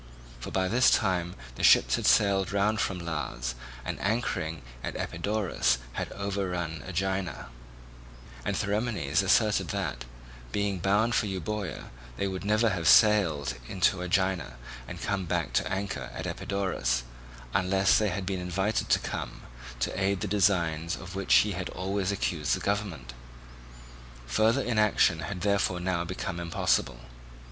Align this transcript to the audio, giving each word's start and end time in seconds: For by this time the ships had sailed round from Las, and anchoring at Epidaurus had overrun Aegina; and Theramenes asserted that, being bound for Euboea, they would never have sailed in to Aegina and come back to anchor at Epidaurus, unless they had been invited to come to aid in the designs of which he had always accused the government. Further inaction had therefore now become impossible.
For 0.39 0.49
by 0.49 0.67
this 0.67 0.89
time 0.89 1.35
the 1.53 1.63
ships 1.63 1.93
had 1.95 2.07
sailed 2.07 2.51
round 2.51 2.79
from 2.81 2.97
Las, 2.97 3.53
and 3.85 3.99
anchoring 4.01 4.63
at 4.83 4.95
Epidaurus 4.95 5.77
had 5.93 6.11
overrun 6.13 6.83
Aegina; 6.87 7.49
and 8.43 8.57
Theramenes 8.57 9.21
asserted 9.21 9.67
that, 9.67 10.05
being 10.51 10.79
bound 10.79 11.13
for 11.13 11.27
Euboea, 11.27 11.91
they 12.17 12.27
would 12.27 12.43
never 12.43 12.69
have 12.71 12.87
sailed 12.87 13.53
in 13.69 13.79
to 13.81 14.01
Aegina 14.01 14.55
and 14.87 14.99
come 15.03 15.25
back 15.27 15.53
to 15.53 15.71
anchor 15.71 16.09
at 16.15 16.25
Epidaurus, 16.25 17.03
unless 17.53 17.99
they 17.99 18.09
had 18.09 18.25
been 18.25 18.39
invited 18.41 18.89
to 18.89 18.97
come 18.97 19.43
to 19.81 19.93
aid 19.95 20.13
in 20.13 20.19
the 20.21 20.27
designs 20.27 20.95
of 20.95 21.13
which 21.13 21.31
he 21.35 21.51
had 21.51 21.69
always 21.69 22.11
accused 22.11 22.55
the 22.55 22.59
government. 22.59 23.13
Further 24.25 24.63
inaction 24.63 25.19
had 25.19 25.41
therefore 25.41 25.79
now 25.79 26.03
become 26.03 26.39
impossible. 26.39 27.01